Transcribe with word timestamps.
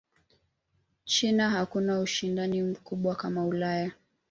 china 1.05 1.49
hakuna 1.49 1.99
ushindani 1.99 2.61
mkubwa 2.63 3.15
kama 3.15 3.45
Ulaya 3.45 3.91